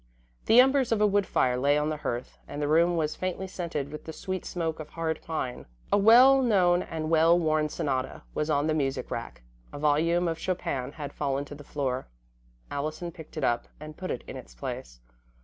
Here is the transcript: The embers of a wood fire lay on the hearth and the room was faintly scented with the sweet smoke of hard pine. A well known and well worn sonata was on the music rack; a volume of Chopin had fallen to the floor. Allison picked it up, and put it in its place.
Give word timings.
The 0.47 0.59
embers 0.59 0.91
of 0.91 0.99
a 0.99 1.05
wood 1.05 1.27
fire 1.27 1.57
lay 1.57 1.77
on 1.77 1.89
the 1.89 1.97
hearth 1.97 2.39
and 2.47 2.59
the 2.59 2.67
room 2.67 2.97
was 2.97 3.15
faintly 3.15 3.45
scented 3.45 3.91
with 3.91 4.05
the 4.05 4.11
sweet 4.13 4.45
smoke 4.45 4.79
of 4.79 4.89
hard 4.89 5.21
pine. 5.21 5.67
A 5.93 5.97
well 5.99 6.41
known 6.41 6.81
and 6.81 7.11
well 7.11 7.37
worn 7.37 7.69
sonata 7.69 8.23
was 8.33 8.49
on 8.49 8.65
the 8.65 8.73
music 8.73 9.11
rack; 9.11 9.43
a 9.71 9.77
volume 9.77 10.27
of 10.27 10.39
Chopin 10.39 10.93
had 10.93 11.13
fallen 11.13 11.45
to 11.45 11.53
the 11.53 11.63
floor. 11.63 12.07
Allison 12.71 13.11
picked 13.11 13.37
it 13.37 13.43
up, 13.43 13.67
and 13.79 13.95
put 13.95 14.09
it 14.09 14.23
in 14.25 14.37
its 14.37 14.55
place. 14.55 15.01